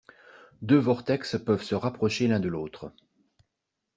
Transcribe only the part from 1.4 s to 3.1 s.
peuvent se rapprocher l'un de l'autre